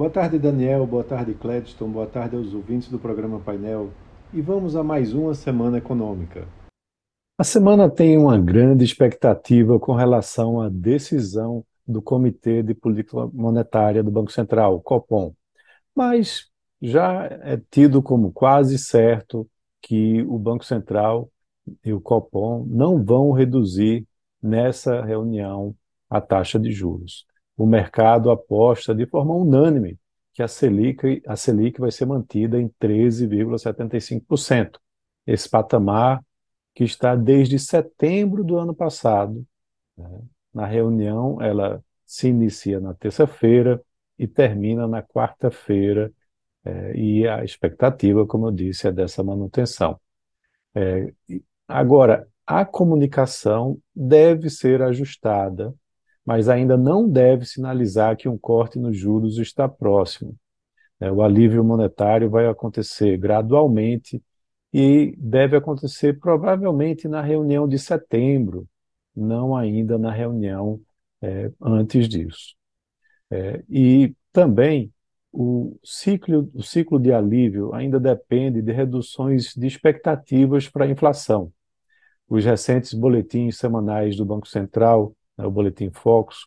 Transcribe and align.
Boa 0.00 0.08
tarde, 0.08 0.38
Daniel. 0.38 0.86
Boa 0.86 1.04
tarde, 1.04 1.34
Cledston. 1.34 1.90
Boa 1.90 2.06
tarde 2.06 2.34
aos 2.34 2.54
ouvintes 2.54 2.88
do 2.88 2.98
programa 2.98 3.38
Painel. 3.38 3.90
E 4.32 4.40
vamos 4.40 4.74
a 4.74 4.82
mais 4.82 5.12
uma 5.12 5.34
semana 5.34 5.76
econômica. 5.76 6.48
A 7.36 7.44
semana 7.44 7.86
tem 7.86 8.16
uma 8.16 8.38
grande 8.38 8.82
expectativa 8.82 9.78
com 9.78 9.92
relação 9.92 10.58
à 10.58 10.70
decisão 10.70 11.62
do 11.86 12.00
Comitê 12.00 12.62
de 12.62 12.72
Política 12.72 13.26
Monetária 13.26 14.02
do 14.02 14.10
Banco 14.10 14.32
Central, 14.32 14.80
Copom. 14.80 15.34
Mas 15.94 16.46
já 16.80 17.26
é 17.42 17.60
tido 17.70 18.02
como 18.02 18.32
quase 18.32 18.78
certo 18.78 19.46
que 19.82 20.22
o 20.22 20.38
Banco 20.38 20.64
Central 20.64 21.30
e 21.84 21.92
o 21.92 22.00
Copom 22.00 22.64
não 22.66 23.04
vão 23.04 23.32
reduzir 23.32 24.06
nessa 24.42 25.04
reunião 25.04 25.76
a 26.08 26.22
taxa 26.22 26.58
de 26.58 26.72
juros 26.72 27.28
o 27.62 27.66
mercado 27.66 28.30
aposta 28.30 28.94
de 28.94 29.04
forma 29.04 29.34
unânime 29.34 29.98
que 30.32 30.42
a 30.42 30.48
Selic, 30.48 31.22
a 31.26 31.36
Selic 31.36 31.78
vai 31.78 31.90
ser 31.90 32.06
mantida 32.06 32.58
em 32.58 32.70
13,75%. 32.80 34.78
Esse 35.26 35.46
patamar 35.46 36.24
que 36.74 36.84
está 36.84 37.14
desde 37.14 37.58
setembro 37.58 38.42
do 38.42 38.56
ano 38.56 38.74
passado. 38.74 39.44
Né? 39.94 40.22
Na 40.54 40.64
reunião, 40.64 41.36
ela 41.42 41.84
se 42.06 42.28
inicia 42.28 42.80
na 42.80 42.94
terça-feira 42.94 43.82
e 44.18 44.26
termina 44.26 44.88
na 44.88 45.02
quarta-feira, 45.02 46.10
é, 46.64 46.96
e 46.96 47.28
a 47.28 47.44
expectativa, 47.44 48.26
como 48.26 48.46
eu 48.46 48.52
disse, 48.52 48.88
é 48.88 48.92
dessa 48.92 49.22
manutenção. 49.22 50.00
É, 50.74 51.12
agora, 51.68 52.26
a 52.46 52.64
comunicação 52.64 53.78
deve 53.94 54.48
ser 54.48 54.80
ajustada 54.80 55.74
mas 56.24 56.48
ainda 56.48 56.76
não 56.76 57.08
deve 57.08 57.44
sinalizar 57.44 58.16
que 58.16 58.28
um 58.28 58.38
corte 58.38 58.78
nos 58.78 58.96
juros 58.96 59.38
está 59.38 59.68
próximo. 59.68 60.36
É, 61.00 61.10
o 61.10 61.22
alívio 61.22 61.64
monetário 61.64 62.28
vai 62.28 62.46
acontecer 62.46 63.16
gradualmente 63.16 64.22
e 64.72 65.14
deve 65.18 65.56
acontecer 65.56 66.18
provavelmente 66.20 67.08
na 67.08 67.22
reunião 67.22 67.66
de 67.66 67.78
setembro, 67.78 68.68
não 69.16 69.56
ainda 69.56 69.98
na 69.98 70.12
reunião 70.12 70.80
é, 71.22 71.50
antes 71.60 72.08
disso. 72.08 72.54
É, 73.30 73.62
e 73.68 74.14
também 74.32 74.92
o 75.32 75.78
ciclo, 75.84 76.50
o 76.54 76.62
ciclo 76.62 76.98
de 76.98 77.12
alívio 77.12 77.72
ainda 77.74 77.98
depende 78.00 78.60
de 78.60 78.72
reduções 78.72 79.54
de 79.54 79.66
expectativas 79.66 80.68
para 80.68 80.84
a 80.84 80.88
inflação. 80.88 81.52
Os 82.28 82.44
recentes 82.44 82.92
boletins 82.94 83.56
semanais 83.56 84.16
do 84.16 84.24
Banco 84.24 84.46
Central 84.46 85.14
né, 85.40 85.46
o 85.46 85.50
Boletim 85.50 85.90
Focus, 85.90 86.46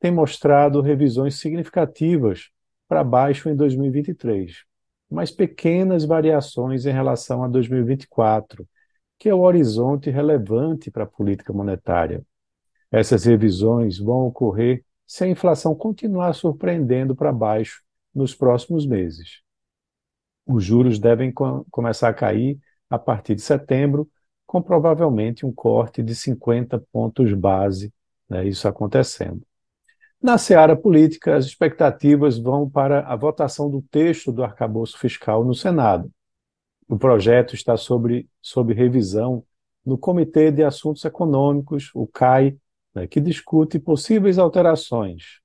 tem 0.00 0.10
mostrado 0.10 0.80
revisões 0.80 1.36
significativas 1.36 2.50
para 2.88 3.04
baixo 3.04 3.48
em 3.48 3.56
2023, 3.56 4.64
mas 5.10 5.30
pequenas 5.30 6.04
variações 6.04 6.86
em 6.86 6.92
relação 6.92 7.44
a 7.44 7.48
2024, 7.48 8.66
que 9.18 9.28
é 9.28 9.34
o 9.34 9.42
horizonte 9.42 10.10
relevante 10.10 10.90
para 10.90 11.04
a 11.04 11.06
política 11.06 11.52
monetária. 11.52 12.24
Essas 12.90 13.24
revisões 13.24 13.98
vão 13.98 14.26
ocorrer 14.26 14.84
se 15.06 15.24
a 15.24 15.28
inflação 15.28 15.74
continuar 15.74 16.32
surpreendendo 16.34 17.14
para 17.14 17.32
baixo 17.32 17.82
nos 18.14 18.34
próximos 18.34 18.86
meses. 18.86 19.40
Os 20.46 20.64
juros 20.64 20.98
devem 20.98 21.32
co 21.32 21.64
começar 21.70 22.08
a 22.08 22.14
cair 22.14 22.58
a 22.90 22.98
partir 22.98 23.34
de 23.34 23.42
setembro, 23.42 24.10
com 24.46 24.60
provavelmente 24.60 25.46
um 25.46 25.52
corte 25.52 26.02
de 26.02 26.14
50 26.14 26.78
pontos 26.92 27.32
base 27.32 27.92
né, 28.32 28.48
isso 28.48 28.66
acontecendo. 28.66 29.42
Na 30.20 30.38
seara 30.38 30.74
política, 30.74 31.36
as 31.36 31.44
expectativas 31.44 32.38
vão 32.38 32.68
para 32.68 33.00
a 33.00 33.14
votação 33.14 33.68
do 33.68 33.82
texto 33.82 34.32
do 34.32 34.42
arcabouço 34.42 34.98
fiscal 34.98 35.44
no 35.44 35.54
Senado. 35.54 36.10
O 36.88 36.96
projeto 36.96 37.54
está 37.54 37.76
sobre, 37.76 38.26
sob 38.40 38.72
revisão 38.72 39.44
no 39.84 39.98
Comitê 39.98 40.50
de 40.50 40.62
Assuntos 40.62 41.04
Econômicos, 41.04 41.90
o 41.94 42.06
CAI, 42.06 42.56
né, 42.94 43.06
que 43.06 43.20
discute 43.20 43.78
possíveis 43.78 44.38
alterações. 44.38 45.40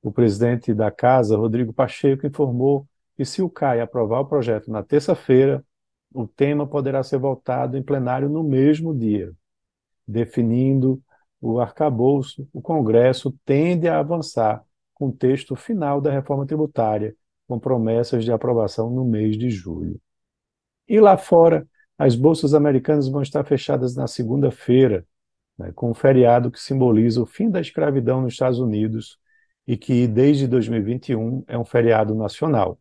O 0.00 0.12
presidente 0.12 0.72
da 0.72 0.90
Casa, 0.90 1.36
Rodrigo 1.36 1.72
Pacheco, 1.72 2.26
informou 2.26 2.86
que, 3.16 3.24
se 3.24 3.42
o 3.42 3.50
CAI 3.50 3.80
aprovar 3.80 4.20
o 4.20 4.26
projeto 4.26 4.70
na 4.70 4.82
terça-feira, 4.82 5.64
o 6.14 6.26
tema 6.26 6.66
poderá 6.66 7.02
ser 7.02 7.18
votado 7.18 7.76
em 7.76 7.82
plenário 7.82 8.28
no 8.28 8.44
mesmo 8.44 8.94
dia, 8.94 9.32
definindo 10.06 11.02
o 11.42 11.60
arcabouço, 11.60 12.48
o 12.52 12.62
Congresso 12.62 13.36
tende 13.44 13.88
a 13.88 13.98
avançar 13.98 14.64
com 14.94 15.08
o 15.08 15.12
texto 15.12 15.56
final 15.56 16.00
da 16.00 16.12
reforma 16.12 16.46
tributária, 16.46 17.16
com 17.48 17.58
promessas 17.58 18.24
de 18.24 18.30
aprovação 18.32 18.88
no 18.88 19.04
mês 19.04 19.36
de 19.36 19.50
julho. 19.50 20.00
E 20.88 21.00
lá 21.00 21.16
fora, 21.16 21.68
as 21.98 22.14
bolsas 22.14 22.54
americanas 22.54 23.08
vão 23.08 23.22
estar 23.22 23.44
fechadas 23.44 23.96
na 23.96 24.06
segunda-feira, 24.06 25.06
né, 25.58 25.72
com 25.74 25.90
um 25.90 25.94
feriado 25.94 26.50
que 26.50 26.60
simboliza 26.60 27.20
o 27.20 27.26
fim 27.26 27.50
da 27.50 27.60
escravidão 27.60 28.22
nos 28.22 28.34
Estados 28.34 28.60
Unidos 28.60 29.18
e 29.66 29.76
que, 29.76 30.06
desde 30.06 30.46
2021, 30.46 31.44
é 31.48 31.58
um 31.58 31.64
feriado 31.64 32.14
nacional. 32.14 32.78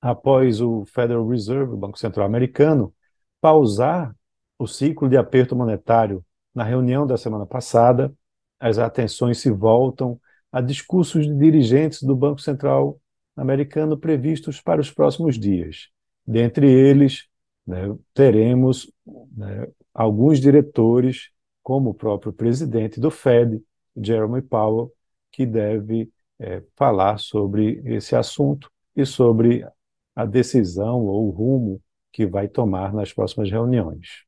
Após 0.00 0.60
o 0.60 0.84
Federal 0.84 1.26
Reserve, 1.26 1.72
o 1.72 1.76
Banco 1.76 1.98
Central 1.98 2.26
Americano, 2.26 2.94
pausar 3.40 4.14
o 4.58 4.66
ciclo 4.66 5.08
de 5.08 5.16
aperto 5.16 5.56
monetário 5.56 6.24
na 6.56 6.64
reunião 6.64 7.06
da 7.06 7.18
semana 7.18 7.44
passada, 7.44 8.10
as 8.58 8.78
atenções 8.78 9.38
se 9.38 9.50
voltam 9.50 10.18
a 10.50 10.62
discursos 10.62 11.26
de 11.26 11.36
dirigentes 11.36 12.02
do 12.02 12.16
Banco 12.16 12.40
Central 12.40 12.98
americano 13.36 13.98
previstos 13.98 14.58
para 14.58 14.80
os 14.80 14.90
próximos 14.90 15.38
dias. 15.38 15.90
Dentre 16.26 16.66
eles, 16.66 17.26
né, 17.66 17.94
teremos 18.14 18.90
né, 19.36 19.68
alguns 19.92 20.40
diretores, 20.40 21.28
como 21.62 21.90
o 21.90 21.94
próprio 21.94 22.32
presidente 22.32 22.98
do 22.98 23.10
Fed, 23.10 23.62
Jeremy 23.94 24.40
Powell, 24.40 24.90
que 25.30 25.44
deve 25.44 26.10
é, 26.38 26.62
falar 26.74 27.18
sobre 27.18 27.82
esse 27.84 28.16
assunto 28.16 28.70
e 28.96 29.04
sobre 29.04 29.66
a 30.14 30.24
decisão 30.24 31.04
ou 31.04 31.26
o 31.26 31.30
rumo 31.30 31.82
que 32.10 32.26
vai 32.26 32.48
tomar 32.48 32.94
nas 32.94 33.12
próximas 33.12 33.50
reuniões 33.50 34.26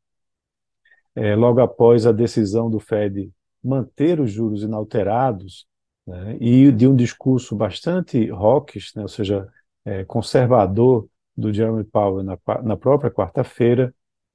é, 1.15 1.35
logo 1.35 1.61
após 1.61 2.07
a 2.07 2.13
decisão 2.13 2.71
do 2.71 2.79
Fed 2.79 3.31
manter 3.63 4.21
os 4.21 4.31
juros 4.31 4.63
inalterados, 4.63 5.67
né, 6.07 6.37
e 6.41 6.71
de 6.73 6.87
um 6.87 6.97
discurso 6.97 7.55
bastante 7.55 8.31
hawkish, 8.31 8.95
né, 8.95 9.03
ou 9.03 9.09
seja, 9.09 9.47
é, 9.85 10.05
conservador 10.05 11.09
do 11.37 11.53
Jeremy 11.53 11.85
Powell 11.85 12.23
na, 12.23 12.39
na 12.63 12.77
própria 12.77 13.11
quarta-feira, 13.11 13.95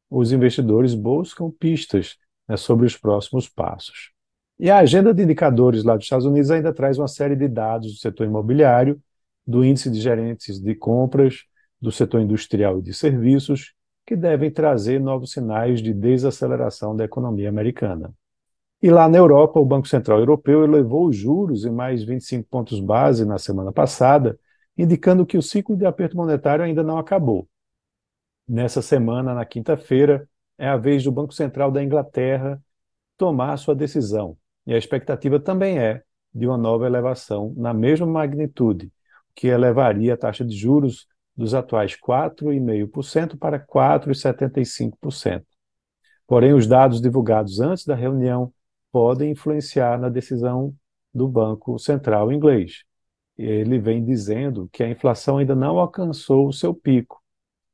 os 0.09 0.31
investidores 0.31 0.93
buscam 0.93 1.49
pistas 1.49 2.17
né, 2.47 2.55
sobre 2.55 2.85
os 2.85 2.97
próximos 2.97 3.49
passos. 3.49 4.11
E 4.59 4.69
a 4.69 4.77
agenda 4.77 5.13
de 5.13 5.23
indicadores 5.23 5.83
lá 5.83 5.95
dos 5.95 6.05
Estados 6.05 6.25
Unidos 6.25 6.51
ainda 6.51 6.71
traz 6.71 6.97
uma 6.97 7.07
série 7.07 7.35
de 7.35 7.47
dados 7.47 7.93
do 7.93 7.99
setor 7.99 8.27
imobiliário, 8.27 9.01
do 9.45 9.65
índice 9.65 9.89
de 9.89 9.99
gerentes 9.99 10.59
de 10.59 10.75
compras, 10.75 11.43
do 11.81 11.91
setor 11.91 12.21
industrial 12.21 12.79
e 12.79 12.81
de 12.81 12.93
serviços 12.93 13.73
que 14.05 14.15
devem 14.15 14.51
trazer 14.51 14.99
novos 14.99 15.31
sinais 15.31 15.81
de 15.81 15.93
desaceleração 15.93 16.95
da 16.95 17.05
economia 17.05 17.49
americana. 17.49 18.13
E 18.81 18.89
lá 18.91 19.07
na 19.07 19.17
Europa, 19.17 19.59
o 19.59 19.65
Banco 19.65 19.87
Central 19.87 20.19
Europeu 20.19 20.63
elevou 20.63 21.07
os 21.07 21.15
juros 21.15 21.63
em 21.63 21.71
mais 21.71 22.03
25 22.03 22.47
pontos 22.49 22.81
base 22.81 23.23
na 23.23 23.37
semana 23.37 23.71
passada, 23.71 24.37
indicando 24.77 25.25
que 25.25 25.37
o 25.37 25.41
ciclo 25.41 25.77
de 25.77 25.85
aperto 25.85 26.17
monetário 26.17 26.65
ainda 26.65 26.83
não 26.83 26.97
acabou. 26.97 27.47
Nessa 28.45 28.81
semana, 28.81 29.33
na 29.33 29.45
quinta-feira, 29.45 30.27
é 30.57 30.67
a 30.67 30.75
vez 30.75 31.03
do 31.03 31.11
Banco 31.11 31.33
Central 31.33 31.71
da 31.71 31.81
Inglaterra 31.81 32.61
tomar 33.17 33.55
sua 33.57 33.73
decisão, 33.73 34.37
e 34.65 34.73
a 34.73 34.77
expectativa 34.77 35.39
também 35.39 35.79
é 35.79 36.03
de 36.33 36.45
uma 36.45 36.57
nova 36.57 36.85
elevação 36.85 37.53
na 37.55 37.73
mesma 37.73 38.05
magnitude, 38.05 38.91
que 39.33 39.47
elevaria 39.47 40.13
a 40.13 40.17
taxa 40.17 40.43
de 40.43 40.55
juros 40.55 41.07
dos 41.35 41.53
atuais 41.53 41.95
4,5% 41.95 43.37
para 43.37 43.59
4,75%. 43.59 45.43
Porém, 46.27 46.53
os 46.53 46.67
dados 46.67 47.01
divulgados 47.01 47.59
antes 47.59 47.85
da 47.85 47.95
reunião 47.95 48.53
podem 48.91 49.31
influenciar 49.31 49.99
na 49.99 50.09
decisão 50.09 50.73
do 51.13 51.27
Banco 51.27 51.77
Central 51.79 52.31
inglês. 52.31 52.83
Ele 53.37 53.79
vem 53.79 54.03
dizendo 54.03 54.69
que 54.71 54.83
a 54.83 54.89
inflação 54.89 55.37
ainda 55.37 55.55
não 55.55 55.79
alcançou 55.79 56.47
o 56.47 56.53
seu 56.53 56.73
pico 56.73 57.21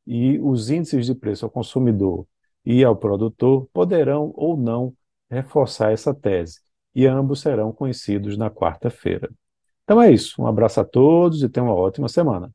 e 0.08 0.40
os 0.40 0.70
índices 0.70 1.06
de 1.06 1.14
preço 1.14 1.46
ao 1.46 1.52
consumidor 1.52 2.26
e 2.66 2.84
ao 2.84 2.96
produtor 2.96 3.68
poderão 3.74 4.32
ou 4.36 4.58
não 4.58 4.94
reforçar 5.30 5.92
essa 5.92 6.14
tese, 6.14 6.60
e 6.96 7.06
ambos 7.06 7.42
serão 7.42 7.72
conhecidos 7.72 8.38
na 8.38 8.50
quarta-feira. 8.50 9.30
Então 9.84 10.02
é 10.02 10.12
isso. 10.12 10.42
Um 10.42 10.48
abraço 10.48 10.80
a 10.82 10.86
todos 10.86 11.44
e 11.44 11.50
tenham 11.50 11.68
uma 11.68 11.76
ótima 11.76 12.08
semana. 12.10 12.52